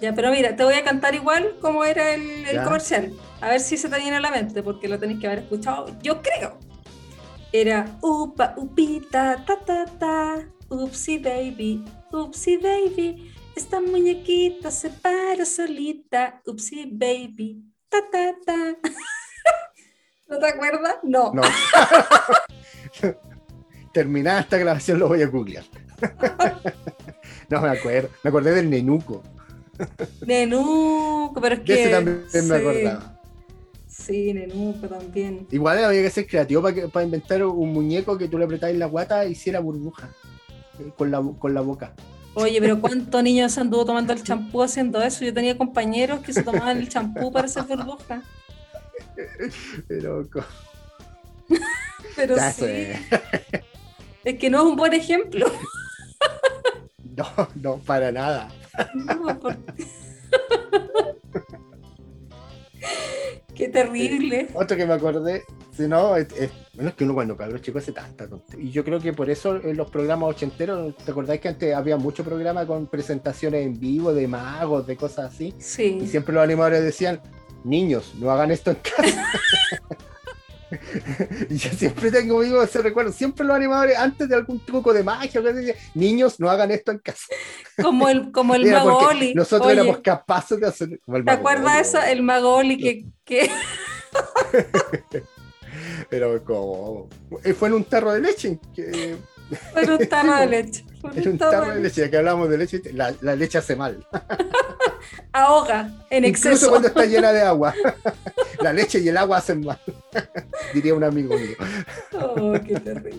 [0.00, 3.12] Ya, pero mira, te voy a cantar igual como era el, el comercial.
[3.40, 5.86] A ver si se te viene a la mente, porque lo tenéis que haber escuchado,
[6.02, 6.58] yo creo.
[7.52, 13.32] Era upa, upita, ta, ta, ta, upsy baby, upsy baby.
[13.54, 18.76] Esta muñequita se para solita, upsy baby, ta, ta, ta.
[20.28, 20.96] ¿No te acuerdas?
[21.02, 21.32] No.
[21.32, 21.42] No.
[23.92, 25.64] Terminada esta grabación lo voy a googlear.
[27.48, 28.10] no me acuerdo.
[28.22, 29.22] Me acordé del nenuco.
[30.26, 31.82] Nenuco, pero es De que.
[31.82, 32.52] ese también me sí.
[32.52, 33.20] acordaba.
[33.86, 35.46] Sí, Nenuco también.
[35.50, 38.86] Igual había que ser creativo para, para inventar un muñeco que tú le apretabas la
[38.86, 40.10] guata y hiciera burbuja
[40.78, 41.92] eh, con la, con la boca.
[42.34, 45.24] Oye, pero ¿cuántos niños se anduvo tomando el champú haciendo eso?
[45.24, 48.22] Yo tenía compañeros que se tomaban el champú para hacer burbuja.
[49.88, 50.28] Pero
[52.16, 52.98] Pero ya sí, sé.
[54.24, 55.46] es que no es un buen ejemplo.
[57.16, 57.26] No,
[57.62, 58.48] no, para nada.
[58.94, 59.56] No, por-
[63.54, 64.48] Qué terrible.
[64.54, 65.42] Otro que me acordé,
[65.74, 68.66] si no, es, es- bueno, es que uno cuando cabrón chico hace tanta tontería.
[68.66, 71.96] Y yo creo que por eso en los programas ochenteros, ¿te acordáis que antes había
[71.96, 75.54] mucho programa con presentaciones en vivo de magos, de cosas así?
[75.58, 76.06] Y Sí.
[76.06, 77.20] siempre los animadores decían,
[77.64, 79.26] niños, no hagan esto en casa.
[81.50, 83.12] y yo siempre tengo ese recuerdo.
[83.12, 85.40] Siempre los animadores, antes de algún truco de magia,
[85.94, 87.26] niños, no hagan esto en casa.
[87.80, 89.34] Como el, como el Era mago porque Oli.
[89.34, 91.00] nosotros Oye, éramos capaces de hacer.
[91.04, 92.02] como el ¿Te acuerdas eso?
[92.02, 93.50] El mago Oli que, que
[96.10, 97.08] Pero como.
[97.44, 98.58] eh, Fue en un tarro de leche.
[98.74, 99.16] Que,
[99.72, 100.84] fue en un tarro de leche.
[101.14, 104.06] En un tarro de leche, ya que hablamos de leche, la, la leche hace mal.
[105.32, 106.70] Ahoga en Incluso exceso.
[106.70, 107.74] cuando está llena de agua.
[108.66, 109.78] La leche y el agua hacen mal.
[110.74, 111.56] Diría un amigo mío.
[112.20, 113.16] Oh, qué terrible.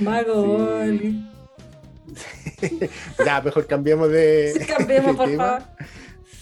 [0.00, 0.80] Mago
[2.60, 2.88] Sí.
[3.24, 4.54] Ya, mejor cambiemos de.
[4.58, 5.44] Sí, cambiemos, de por tema.
[5.60, 5.68] favor.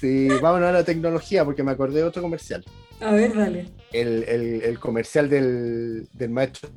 [0.01, 2.65] Sí, vámonos a la tecnología, porque me acordé de otro comercial.
[3.01, 3.67] A ver, dale.
[3.93, 6.69] El, el- el comercial del, del maestro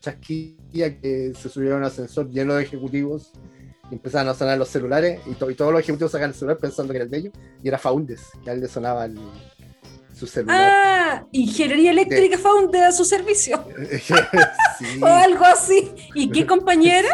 [0.00, 3.32] Chasquilla que se subió a un ascensor lleno de ejecutivos
[3.90, 6.58] y empezaban a sonar los celulares y, to- y todos los ejecutivos sacan el celular
[6.58, 9.18] pensando que era el de ellos y era Faundes, que a él le sonaba el-
[10.18, 10.58] su celular.
[10.60, 13.64] Ah, Ingeniería Eléctrica Found a su servicio.
[14.78, 15.00] Sí.
[15.02, 15.90] O algo así.
[16.14, 17.08] ¿Y qué compañera?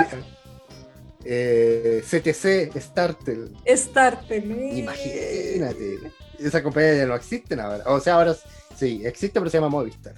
[1.24, 3.56] Eh, CTC Startel.
[3.66, 4.52] Startel.
[4.52, 4.78] eh.
[4.80, 5.98] Imagínate.
[6.38, 7.84] Esa compañía ya no existe ahora.
[7.86, 8.36] O sea, ahora
[8.76, 10.14] sí, existe, pero se llama Movistar.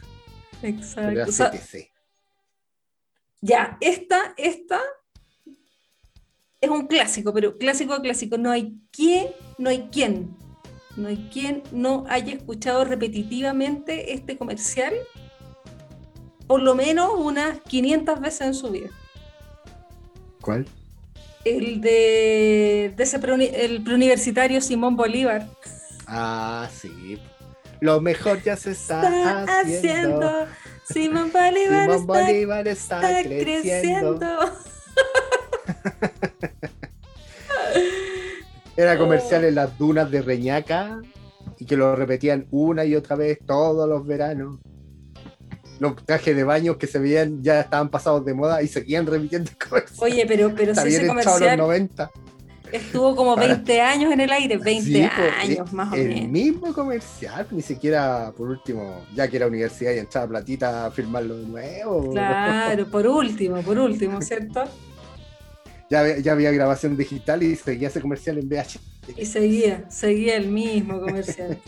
[0.63, 1.29] Exacto.
[1.29, 1.89] O sea, CTC.
[3.43, 4.81] ya, esta, esta
[6.61, 8.39] es un clásico, pero clásico clásico.
[8.39, 10.37] No hay quien, no hay quien,
[10.97, 14.95] no hay quien no haya escuchado repetitivamente este comercial
[16.47, 18.89] por lo menos unas 500 veces en su vida.
[20.41, 20.67] ¿Cuál?
[21.45, 25.49] El de, de ese preuni- el preuniversitario Simón Bolívar.
[26.07, 27.19] Ah, sí.
[27.81, 30.27] Lo mejor ya se está, Está haciendo.
[30.29, 30.47] haciendo.
[30.89, 34.19] Simón Bolívar Simón está, Bolívar está, está creciendo.
[34.19, 34.53] creciendo.
[38.77, 41.01] Era comercial en las dunas de Reñaca
[41.59, 44.59] y que lo repetían una y otra vez todos los veranos.
[45.79, 49.51] Los trajes de baño que se veían ya estaban pasados de moda y seguían repitiendo
[49.51, 49.99] el comercial.
[50.13, 52.11] Oye, pero, pero Está si bien ese los comercial, 90.
[52.73, 56.09] Estuvo como 20 años en el aire, 20 Sí, pues, años el- más o el
[56.09, 56.29] menos.
[56.31, 61.37] mismo comercial, ni siquiera por último, ya que era universidad y entraba platita a firmarlo
[61.39, 62.11] de nuevo.
[62.11, 64.65] Claro, por último, por último, ¿cierto?
[65.89, 68.81] Ya, ya había grabación digital y seguía ese comercial en VH.
[69.17, 71.59] Y seguía, seguía el mismo comercial.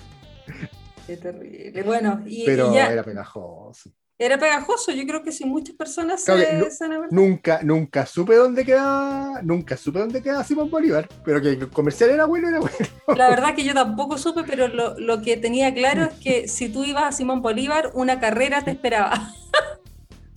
[1.07, 1.83] Qué terrible.
[1.85, 3.91] Bueno, y, y Pero ya era pegajoso.
[4.19, 4.93] era pegajoso.
[4.93, 9.41] Yo creo que si muchas personas Claro se, no- se Nunca, nunca supe dónde quedaba,
[9.43, 12.77] nunca supe dónde quedaba Simón Bolívar, pero que el comercial era bueno, era bueno.
[13.17, 16.69] La verdad que yo tampoco supe, pero lo, lo que tenía claro es que si
[16.69, 19.33] tú ibas a Simón Bolívar, una carrera te esperaba.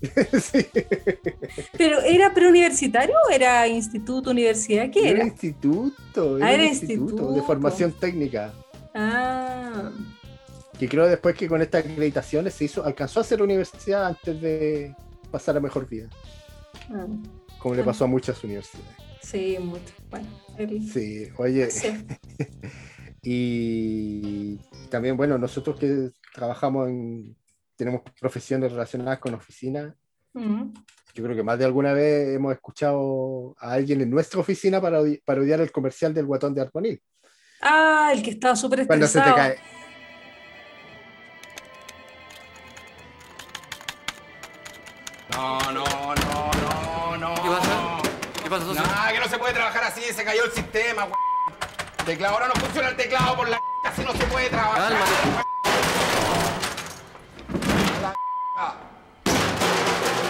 [0.41, 0.65] Sí.
[1.77, 4.89] ¿Pero era preuniversitario o era instituto, universidad?
[4.89, 5.27] ¿Qué Era era?
[5.27, 8.53] instituto, era, Ah, era instituto, de formación técnica.
[8.95, 9.91] Ah,
[10.79, 14.95] Que creo después que con estas acreditaciones se hizo, alcanzó a ser universidad antes de
[15.29, 16.09] pasar a mejor vida,
[16.89, 17.05] ah,
[17.59, 18.89] como le pasó a muchas universidades.
[19.21, 19.93] sí, mucho.
[20.09, 21.89] Bueno, el- Sí, oye, sí.
[23.23, 24.57] y
[24.89, 27.35] también, bueno, nosotros que trabajamos en,
[27.81, 29.95] tenemos profesiones relacionadas con oficina,
[30.33, 30.71] Mm.
[31.15, 34.99] yo creo que más de alguna vez hemos escuchado a alguien en nuestra oficina para
[35.25, 37.01] parodiar el comercial del guatón de Arponil.
[37.61, 39.57] Ah, el que estaba súper Cuando se te cae.
[45.31, 45.83] No, no,
[46.15, 47.35] no, no, no.
[47.35, 47.97] ¿Qué pasa?
[48.43, 48.83] ¿Qué pasa, socio?
[48.83, 51.13] Nah, que no se puede trabajar así, se cayó el sistema, we-
[52.05, 54.91] Teclado, ahora no funciona el teclado por la así no se puede trabajar.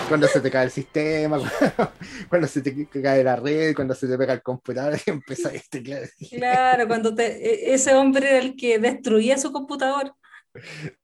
[0.07, 1.39] Cuando se te cae el sistema,
[2.29, 5.53] cuando se te cae la red, cuando se te pega el computador y empieza a
[5.69, 6.03] teclar.
[6.29, 10.13] Claro, cuando te, e- ese hombre era el que destruía su computador.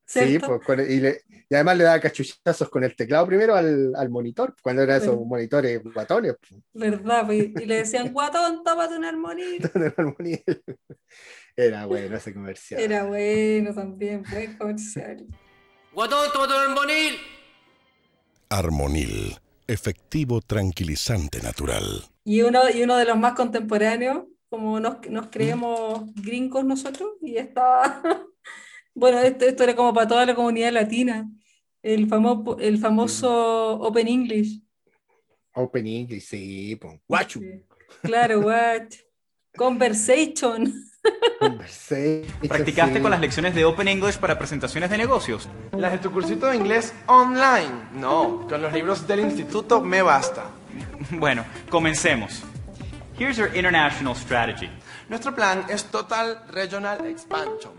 [0.05, 4.09] Sí, pues, y, le- y además le daba cachuchazos con el teclado primero al, al
[4.09, 6.35] monitor, cuando eran esos monitores guatones.
[6.49, 7.25] pues, ¿Verdad?
[7.25, 10.43] pues, Y le decían, guatón, tápate un moni-
[11.55, 12.81] Era bueno ese comercial.
[12.81, 15.25] Era bueno también, buen comercial.
[15.97, 17.15] Guatón, tómate un armonil.
[18.49, 22.05] Armonil, efectivo tranquilizante natural.
[22.23, 27.37] Y uno, y uno de los más contemporáneos, como nos, nos creemos gringos nosotros, y
[27.37, 28.03] estaba,
[28.93, 31.27] bueno, esto, esto era como para toda la comunidad latina,
[31.81, 34.61] el famoso, el famoso Open English.
[35.55, 36.99] Open English, sí, pues.
[37.07, 37.41] Guachu.
[38.03, 38.83] Claro, what?
[39.55, 40.86] Conversation.
[41.39, 45.47] Conversation, ¿Practicaste con las lecciones de Open English para presentaciones de negocios?
[45.71, 47.89] Las de tu cursito de inglés online.
[47.93, 50.45] No, con los libros del instituto me basta.
[51.11, 52.43] Bueno, comencemos.
[53.19, 54.69] Here's your international strategy.
[55.09, 57.73] Nuestro plan es Total Regional Expansion.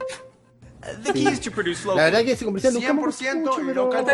[1.05, 2.05] The key is to produce La local.
[2.05, 4.05] verdad que ese comercial nunca me gustó 100% mucho, pero, local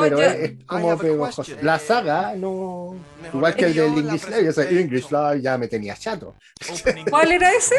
[0.00, 1.44] pero Yo- es, es como pegajoso.
[1.62, 2.94] La saga, no.
[3.20, 4.70] Mejor Igual que el del la English Live, o sea.
[4.70, 6.34] English Live ya me tenía chato.
[7.10, 7.74] ¿Cuál era ese?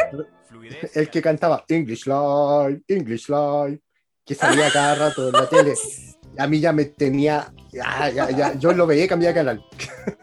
[0.94, 3.80] El que cantaba English Live, English Live,
[4.26, 5.74] que salía cada rato en la tele.
[6.38, 7.52] A mí ya me tenía.
[7.72, 9.66] Ya, ya, ya, yo lo veía y cambiaba de canal.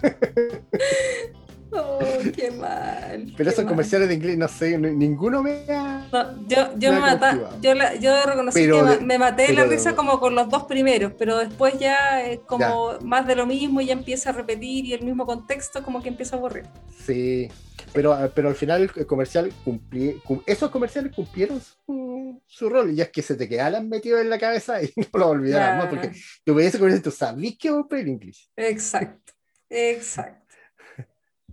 [1.73, 1.99] Oh,
[2.37, 3.33] qué mal.
[3.37, 3.73] Pero qué esos mal.
[3.73, 6.07] comerciales de inglés, no sé, ninguno me ha.
[6.13, 7.61] No, yo, yo, Me cautivado.
[7.61, 10.65] yo, la- yo reconocí Pero que de- me maté la risa como con los dos
[10.65, 14.85] primeros, pero después ya es como más de lo mismo y ya empieza a repetir
[14.85, 16.65] y el mismo contexto como que empieza a aburrir.
[17.05, 17.49] Sí.
[17.95, 22.91] Pero, pero al final el comercial cumplí, cum- esos comerciales cumplieron su, su rol.
[22.93, 25.87] Y es que se te quedaran metidos en la cabeza y no lo olvidaras más.
[25.89, 26.13] Porque
[26.45, 28.51] tú veías ese comercial y tú sabías que iba a el English.
[28.57, 29.33] Exacto,
[29.69, 30.42] exacto.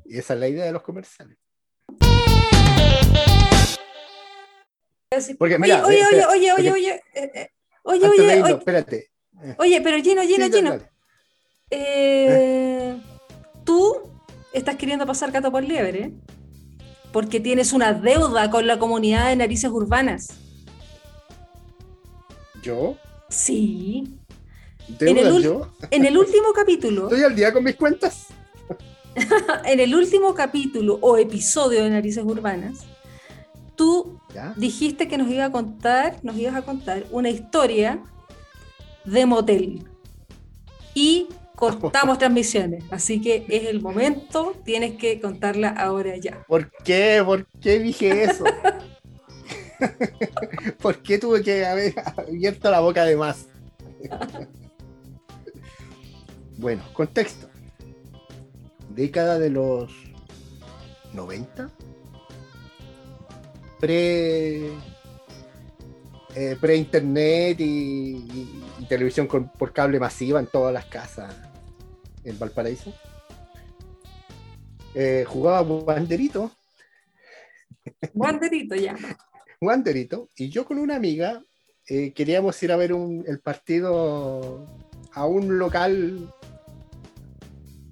[0.10, 1.38] Y esa es la idea de los comerciales.
[5.38, 7.50] Porque, oye, mira, oye, oye, espera, oye, oye, oye, eh, eh,
[7.84, 9.12] oye, oye, irnos, oye, espérate.
[9.58, 10.86] oye, pero Gino, Gino, Sí,
[11.72, 13.00] eh,
[13.64, 14.02] tú
[14.52, 16.12] estás queriendo pasar gato por liebre
[17.12, 20.28] porque tienes una deuda con la comunidad de narices urbanas.
[22.64, 22.98] ¿Yo?
[23.30, 24.18] Sí.
[24.88, 25.74] ¿Deudas el ul- yo?
[25.92, 28.28] En el último capítulo, ¿Estoy al día con mis cuentas?
[29.66, 32.86] en el último capítulo o episodio de Narices Urbanas,
[33.76, 34.54] tú ¿Ya?
[34.58, 38.04] dijiste que nos iba a contar, nos ibas a contar una historia
[39.06, 39.88] de motel.
[40.94, 42.84] Y cortamos transmisiones.
[42.92, 46.44] Así que es el momento, tienes que contarla ahora ya.
[46.48, 47.22] ¿Por qué?
[47.26, 48.44] ¿Por qué dije eso?
[50.82, 53.48] ¿Por qué tuve que haber abierto la boca de más?
[56.58, 57.49] bueno, contexto.
[59.00, 59.94] Década de los
[61.14, 61.70] 90.
[63.80, 64.72] Pre.
[66.36, 71.34] eh, pre-internet y, y- y televisión con- por cable masiva en todas las casas
[72.26, 72.94] en Valparaíso.
[74.94, 76.52] Eh, jugaba banderito
[78.14, 78.96] Wanderito ya.
[79.62, 81.42] Wanderito, y yo con una amiga
[81.88, 84.68] eh, queríamos ir a ver un- el partido
[85.14, 86.34] a un local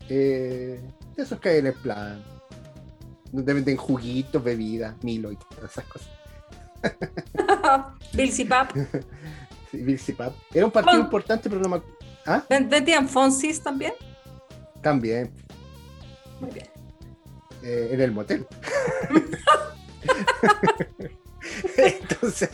[0.10, 0.80] eh,
[1.18, 2.24] de esos que hay en el plan,
[3.32, 6.10] donde venden juguitos, bebidas, Milo y todas esas cosas.
[8.14, 8.72] Bilsi Pap.
[9.70, 10.16] Sí.
[10.54, 11.82] Era un partido importante, pero no me
[12.26, 12.42] ¿Ah?
[12.50, 13.92] ¿Ven- ¿Vendían Fonsis también?
[14.82, 15.30] También,
[16.40, 16.68] Muy bien.
[17.64, 18.48] eh, en el motel.
[21.78, 22.50] Entonces,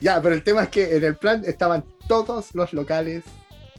[0.00, 3.22] ya, pero el tema es que en el plan estaban todos los locales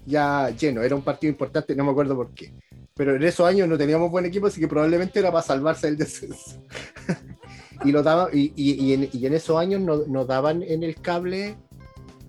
[0.06, 0.86] ya llenos.
[0.86, 2.54] Era un partido importante, no me acuerdo por qué.
[2.96, 5.98] Pero en esos años no teníamos buen equipo, así que probablemente era para salvarse del
[5.98, 6.62] descenso.
[7.84, 10.84] y, lo daban, y, y- y en, y en esos años no- nos daban en
[10.84, 11.56] el cable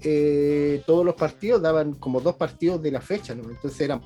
[0.03, 3.49] eh, todos los partidos, daban como dos partidos de la fecha, ¿no?
[3.51, 4.01] Entonces eran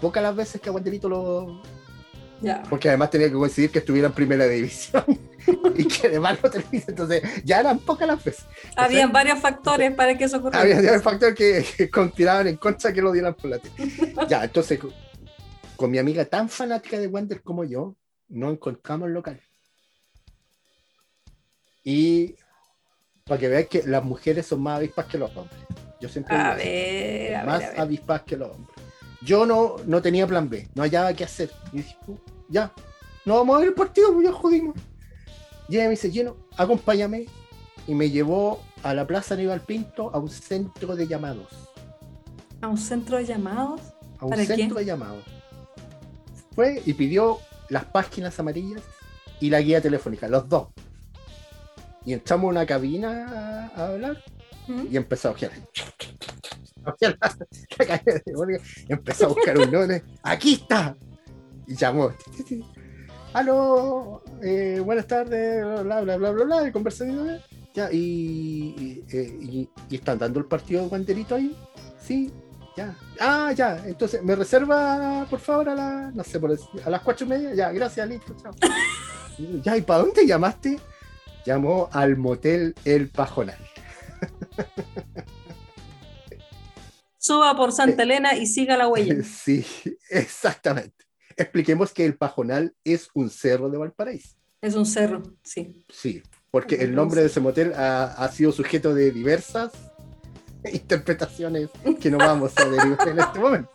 [0.00, 1.62] pocas las veces que Aguantelito lo,
[2.42, 2.62] Ya.
[2.68, 5.04] porque además tenía que coincidir que estuviera en primera división
[5.76, 8.44] y que además no tenía, entonces ya eran pocas las veces.
[8.76, 10.60] Habían varios factores para que eso ocurriera.
[10.62, 13.92] Había había un factor que, que conspiraban en contra que lo dieran por la tele.
[14.28, 14.78] Ya, entonces
[15.80, 17.96] con, mi amiga tan fanática de Wander como yo,
[18.28, 19.40] no encontramos local.
[21.82, 22.34] Y
[23.24, 25.58] para que veáis que las mujeres son más avispas que los hombres.
[26.00, 28.76] Yo siempre A digo ver, a más ver, avispas que los hombres.
[29.22, 31.50] Yo no, no tenía plan B, no hallaba qué hacer.
[31.72, 32.16] Y dije, "Uh,
[32.48, 32.72] ya,
[33.24, 34.76] no vamos a ver el partido, pues ya jodimos.
[35.68, 37.26] Y ella me dice, lleno, acompáñame.
[37.86, 41.70] Y me llevó a la Plaza Aníbal Pinto a un centro de llamados.
[42.60, 43.80] ¿A un centro de llamados?
[44.18, 45.39] A un ¿Para centro de llamados.
[46.60, 47.38] Fue y pidió
[47.70, 48.82] las páginas amarillas
[49.40, 50.68] y la guía telefónica, los dos.
[52.04, 54.22] Y entramos a una cabina a, a hablar
[54.68, 54.82] ¿Mm?
[54.90, 55.52] y empezó a ojear.
[58.90, 60.02] Empezó a buscar un nombre.
[60.22, 60.94] ¡Aquí está!
[61.66, 62.12] Y llamó.
[63.32, 64.22] ¡Aló!
[64.42, 67.40] eh, buenas tardes, bla, bla, bla, bla, bla, de conversación.
[67.72, 71.56] Ya, y, y, eh, y- y están dando el partido de Guanderito ahí.
[71.98, 72.30] Sí,
[72.80, 72.96] ya.
[73.20, 73.82] Ah, ya.
[73.86, 77.28] Entonces, ¿me reserva, por favor, a las, no sé, por decir, a las cuatro y
[77.28, 77.54] media?
[77.54, 78.52] Ya, gracias, listo, chao.
[79.62, 80.78] ya, ¿y para dónde llamaste?
[81.44, 83.58] Llamó al motel El Pajonal.
[87.18, 89.14] Suba por Santa Elena y siga la huella.
[89.24, 89.64] Sí,
[90.08, 91.04] exactamente.
[91.36, 94.36] Expliquemos que El Pajonal es un cerro de Valparaíso.
[94.60, 95.84] Es un cerro, sí.
[95.88, 99.72] Sí, porque el nombre de ese motel ha, ha sido sujeto de diversas
[100.72, 101.68] interpretaciones
[102.00, 103.70] que no vamos a derivar en este momento.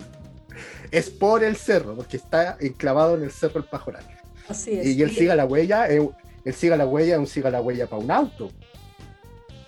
[0.92, 4.04] Es por el cerro, porque está enclavado en el cerro El Pajonal.
[4.48, 4.86] Así es.
[4.86, 6.08] Y él siga la huella, eh,
[6.46, 8.52] él siga la huella, un siga la huella para un auto.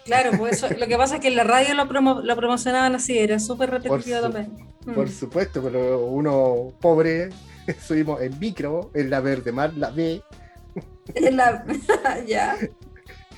[0.05, 2.95] Claro, pues eso, lo que pasa es que en la radio lo, promo- lo promocionaban
[2.95, 4.51] así, era súper repetitivo su- también.
[4.85, 4.93] Mm.
[4.93, 7.29] Por supuesto, pero uno pobre,
[7.85, 10.21] subimos en micro, en la Verde Mar, la B,
[11.15, 11.65] En la-
[12.25, 12.55] ya.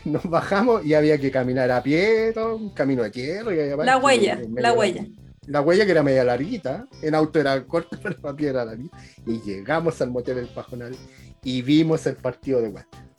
[0.05, 3.53] nos bajamos y había que caminar a pie, todo, un camino de tierra.
[3.53, 5.05] y La huella, medio la huella.
[5.47, 8.97] La huella que era media larguita, en auto era corta, pero a pie era larguita.
[9.25, 10.95] Y llegamos al motel del Pajonal
[11.43, 13.09] y vimos el partido de Wander.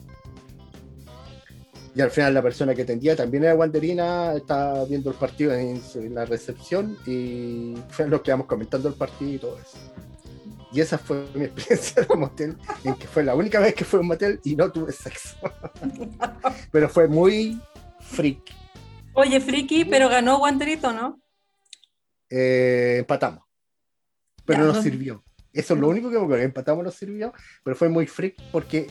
[1.93, 5.81] Y al final la persona que atendía también era Wanderina, estaba viendo el partido en,
[5.95, 9.77] en la recepción y fue lo que íbamos comentando el partido y todo eso.
[10.71, 13.99] Y esa fue mi experiencia de motel, en que fue la única vez que fue
[13.99, 15.35] a un motel y no tuve sexo.
[16.71, 17.59] Pero fue muy
[17.99, 18.39] freak.
[19.13, 21.21] Oye, friki, pero ganó Guanterito, ¿no?
[22.29, 23.43] Eh, empatamos.
[24.45, 24.81] Pero Ya, nos no.
[24.83, 25.23] sirvió.
[25.51, 26.43] Eso es lo único que me acuerdo.
[26.45, 28.87] Empatamos nos sirvió, pero fue muy freak porque,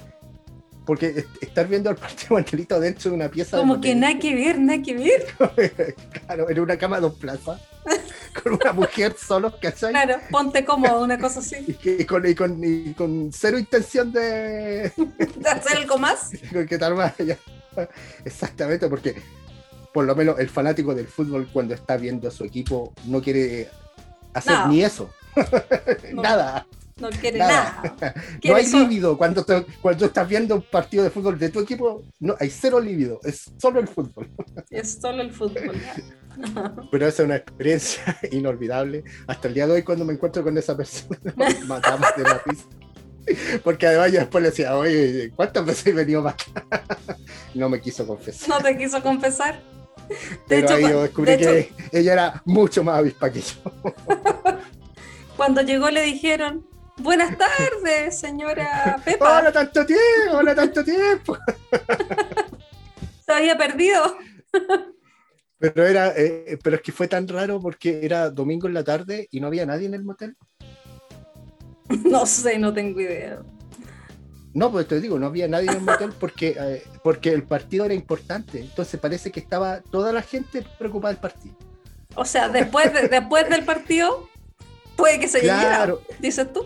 [0.84, 3.56] porque est- estar viendo al partido Mantelito dentro de una pieza.
[3.56, 5.94] de Como motel, que nada que ver, nada que ver.
[6.26, 7.62] claro, en una cama de dos plazas,
[8.42, 9.90] con una mujer solo, ¿cachai?
[9.92, 11.56] Claro, ponte cómodo, una cosa así.
[11.68, 14.92] Y, que- y con, y, con, y con cero intención de,
[15.36, 16.30] ¿De hacer algo más?
[16.68, 17.16] que tal más.
[17.18, 17.36] ya.
[18.24, 19.14] Exactamente, porque
[19.92, 23.68] por lo menos el fanático del fútbol cuando está viendo a su equipo no quiere
[24.34, 24.68] hacer No.
[24.68, 25.10] ni eso.
[26.12, 26.22] No.
[26.22, 26.66] Nada.
[26.96, 27.80] No quiere Nada.
[27.98, 28.14] nada.
[28.44, 31.60] No hay solo- líbido cuando, te- cuando estás viendo un partido de fútbol de tu
[31.60, 34.28] equipo, no hay cero líbido, es solo el fútbol.
[34.68, 35.80] Es solo el fútbol.
[36.90, 39.04] Pero esa es una experiencia inolvidable.
[39.26, 42.42] Hasta el día de hoy, cuando me encuentro con esa persona, nos matamos de la
[42.44, 42.64] risa.
[43.62, 46.34] Porque además yo después le decía, oye, ¿cuántas veces he venido más?
[47.54, 48.48] No me quiso confesar.
[48.48, 49.60] No te quiso confesar.
[50.08, 50.16] De
[50.48, 53.54] Pero hecho, ahí yo descubrí de que hecho- ella era mucho más avispa que yo.
[55.36, 56.64] Cuando llegó le dijeron,
[56.98, 59.38] buenas tardes, señora Pepa.
[59.40, 60.02] ¡Hola, tanto tiempo!
[60.32, 61.38] ¡Hola, tanto tiempo!
[63.26, 64.16] Se había perdido.
[65.60, 69.28] Pero, era, eh, pero es que fue tan raro porque era domingo en la tarde
[69.30, 70.36] y no había nadie en el motel.
[72.04, 73.42] No sé, no tengo idea.
[74.54, 77.84] No, pues te digo, no había nadie en el motel porque, eh, porque el partido
[77.84, 78.60] era importante.
[78.60, 81.54] Entonces parece que estaba toda la gente preocupada del partido.
[82.14, 84.28] O sea, después, de- después del partido,
[84.96, 86.00] puede que se Claro.
[86.00, 86.64] llenara, dices tú.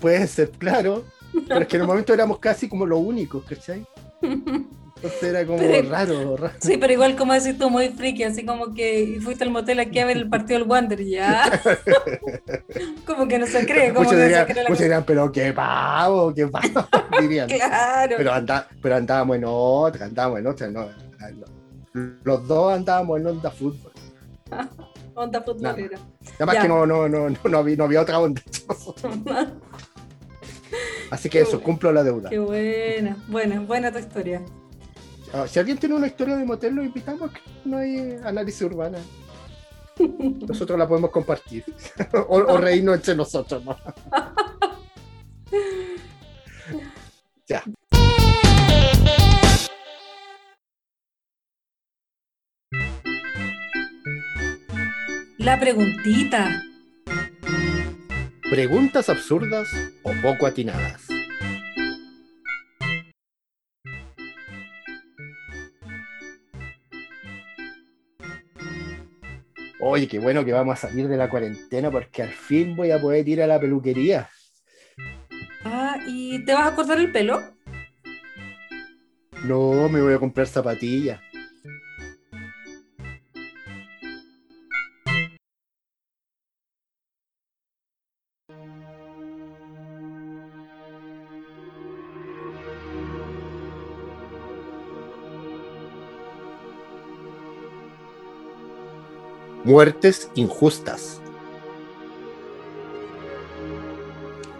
[0.00, 1.04] Puede ser, claro.
[1.48, 3.86] Pero es que en el momento éramos casi como los únicos, ¿cachai?
[5.06, 6.54] Entonces era como Pero- raro, raro.
[6.60, 9.98] Sí, pero igual como decís tú, muy friki, así como que fuiste al motel aquí
[9.98, 11.60] a ver el partido del Wander, ya.
[13.06, 15.04] como que no se cree, como Muchos que no dirían, se cree la muchos dirían,
[15.04, 16.86] pero qué pavo, qué pavo,
[17.20, 17.48] dirían.
[17.48, 18.14] Claro.
[18.18, 20.68] Pero, anda, pero andábamos en otra, andábamos en otra.
[20.68, 21.56] No, no.
[22.24, 23.92] Los dos andábamos en onda fútbol.
[25.14, 25.98] Onda futbolera.
[26.36, 26.62] Además Ya.
[26.62, 28.42] que no, no, no, no, había, no había otra onda.
[31.10, 32.28] Así que eso, cumplo la deuda.
[32.30, 34.42] Qué buena, buena, buena tu historia.
[35.36, 37.30] Ah, Si alguien tiene una historia de motel, lo invitamos.
[37.30, 38.98] que No hay análisis urbana.
[39.98, 41.64] Nosotros la podemos compartir.
[42.28, 43.62] o, o reírnos entre nosotros.
[43.62, 43.76] ¿no?
[47.46, 47.62] ya.
[55.38, 56.62] La preguntita.
[58.48, 59.68] Preguntas absurdas
[60.02, 61.02] o poco atinadas.
[69.88, 73.00] Oye, qué bueno que vamos a salir de la cuarentena porque al fin voy a
[73.00, 74.28] poder ir a la peluquería.
[75.64, 77.40] Ah, ¿y te vas a cortar el pelo?
[79.44, 81.20] No, me voy a comprar zapatillas.
[99.66, 101.20] Muertes injustas.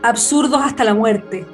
[0.03, 1.47] Absurdos hasta la muerte.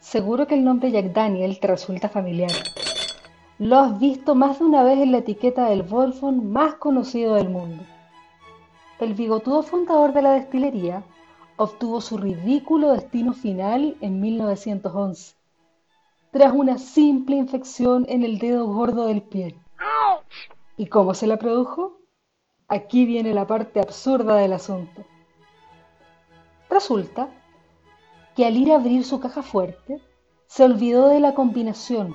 [0.00, 2.50] Seguro que el nombre Jack Daniel te resulta familiar.
[3.60, 7.50] Lo has visto más de una vez en la etiqueta del Volfon más conocido del
[7.50, 7.84] mundo.
[8.98, 11.04] El bigotudo fundador de la destilería
[11.60, 15.34] obtuvo su ridículo destino final en 1911,
[16.30, 19.54] tras una simple infección en el dedo gordo del pie.
[20.78, 21.98] ¿Y cómo se la produjo?
[22.66, 25.04] Aquí viene la parte absurda del asunto.
[26.70, 27.28] Resulta
[28.34, 30.00] que al ir a abrir su caja fuerte,
[30.46, 32.14] se olvidó de la combinación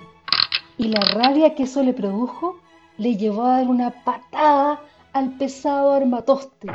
[0.75, 2.55] y la rabia que eso le produjo
[2.97, 4.81] le llevó a dar una patada
[5.13, 6.67] al pesado armatoste,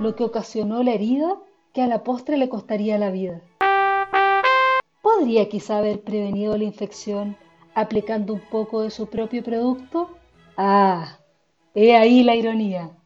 [0.00, 1.36] lo que ocasionó la herida
[1.74, 3.42] que a la postre le costaría la vida.
[5.02, 7.36] ¿Podría quizá haber prevenido la infección
[7.74, 10.08] aplicando un poco de su propio producto?
[10.56, 11.18] Ah,
[11.74, 12.96] he ahí la ironía.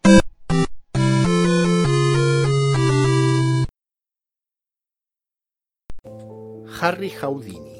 [6.80, 7.78] Harry Houdini.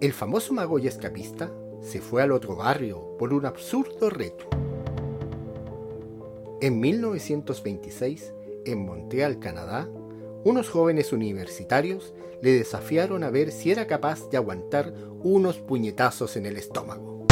[0.00, 4.46] El famoso mago y escapista se fue al otro barrio por un absurdo reto.
[6.60, 8.32] En 1926,
[8.64, 9.88] en Montreal, Canadá,
[10.44, 14.92] unos jóvenes universitarios le desafiaron a ver si era capaz de aguantar
[15.22, 17.26] unos puñetazos en el estómago.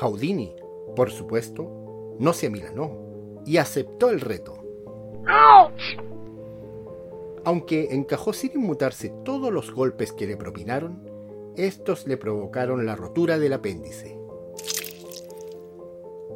[0.00, 0.54] Houdini,
[0.94, 4.62] por supuesto, no se amilanó y aceptó el reto.
[7.44, 11.08] Aunque encajó sin inmutarse todos los golpes que le propinaron,
[11.56, 14.18] estos le provocaron la rotura del apéndice.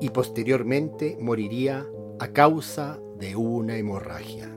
[0.01, 1.87] Y posteriormente moriría
[2.25, 4.49] a causa de una hemorragia.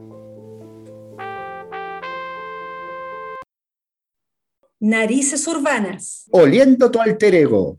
[4.79, 6.27] Narices urbanas.
[6.31, 7.77] Oliendo tu alter ego.